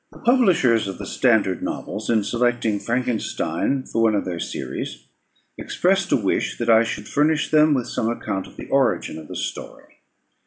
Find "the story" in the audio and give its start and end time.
9.27-9.99